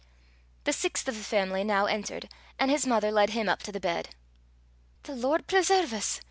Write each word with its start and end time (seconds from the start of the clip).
The 0.63 0.73
sixth 0.73 1.07
of 1.07 1.15
the 1.15 1.23
family 1.23 1.63
now 1.63 1.85
entered, 1.85 2.27
and 2.57 2.71
his 2.71 2.87
mother 2.87 3.11
led 3.11 3.29
him 3.29 3.47
up 3.47 3.61
to 3.61 3.71
the 3.71 3.79
bed. 3.79 4.15
"The 5.03 5.13
Lord 5.15 5.45
preserve 5.45 5.93
's!" 5.93 6.19